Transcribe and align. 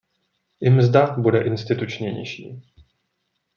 I 0.61 0.69
mzda 0.69 1.15
bude 1.19 1.41
institučně 1.41 2.11
nižší. 2.11 2.61